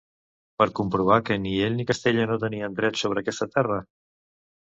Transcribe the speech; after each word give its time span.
Per 0.61 0.65
comprovar 0.77 1.17
que 1.27 1.37
ni 1.43 1.51
ell 1.65 1.77
ni 1.81 1.85
Castella 1.91 2.25
no 2.33 2.39
tenien 2.45 2.79
drets 2.81 3.05
sobre 3.07 3.25
aquesta 3.25 3.49
terra? 3.59 3.79